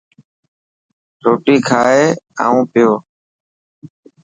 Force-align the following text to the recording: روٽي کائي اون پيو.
روٽي 1.25 1.55
کائي 1.67 2.03
اون 2.41 2.57
پيو. 2.71 2.91